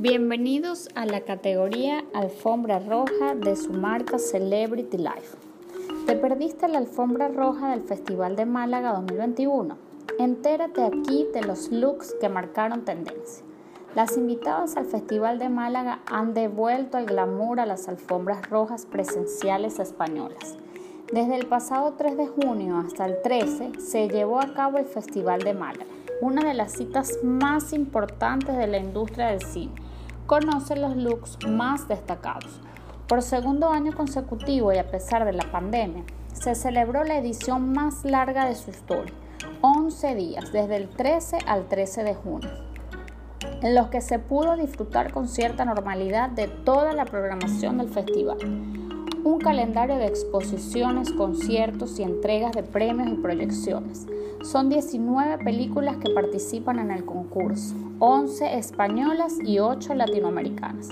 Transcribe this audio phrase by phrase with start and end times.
[0.00, 5.36] Bienvenidos a la categoría Alfombra Roja de su marca Celebrity Life.
[6.06, 9.76] ¿Te perdiste la alfombra roja del Festival de Málaga 2021?
[10.20, 13.44] Entérate aquí de los looks que marcaron tendencia.
[13.96, 19.80] Las invitadas al Festival de Málaga han devuelto el glamour a las alfombras rojas presenciales
[19.80, 20.58] españolas.
[21.12, 25.40] Desde el pasado 3 de junio hasta el 13 se llevó a cabo el Festival
[25.40, 29.87] de Málaga, una de las citas más importantes de la industria del cine
[30.28, 32.60] conoce los looks más destacados.
[33.08, 38.04] Por segundo año consecutivo y a pesar de la pandemia, se celebró la edición más
[38.04, 39.14] larga de su historia,
[39.62, 42.50] 11 días, desde el 13 al 13 de junio,
[43.62, 48.36] en los que se pudo disfrutar con cierta normalidad de toda la programación del festival.
[49.28, 54.06] Un calendario de exposiciones, conciertos y entregas de premios y proyecciones
[54.42, 60.88] son 19 películas que participan en el concurso, 11 españolas y 8 latinoamericanas,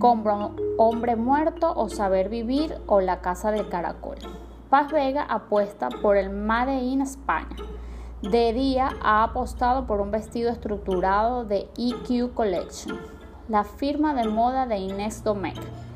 [0.00, 4.16] como Hombre Muerto o Saber Vivir o La Casa del Caracol.
[4.70, 7.56] Paz Vega apuesta por el Made in España.
[8.22, 12.98] De día ha apostado por un vestido estructurado de EQ Collection,
[13.48, 15.87] la firma de moda de Inés Domecq.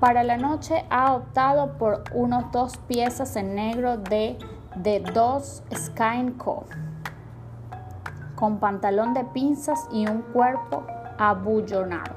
[0.00, 4.38] Para la noche ha optado por unos dos piezas en negro de
[4.82, 6.64] de dos Sky Co.
[8.36, 10.86] con pantalón de pinzas y un cuerpo
[11.18, 12.14] abullonado.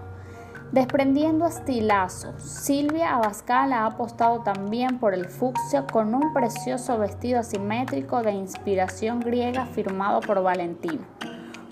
[0.71, 8.21] Desprendiendo estilazo, Silvia Abascal ha apostado también por el fucsia con un precioso vestido asimétrico
[8.21, 11.03] de inspiración griega firmado por Valentino.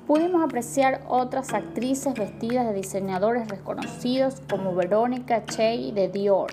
[0.09, 6.49] Pudimos apreciar otras actrices vestidas de diseñadores reconocidos como Verónica Chey de Dior,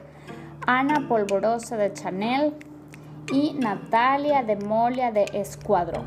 [0.66, 2.52] Ana Polvorosa de Chanel,
[3.32, 6.04] y Natalia de Molia de Escuadrón.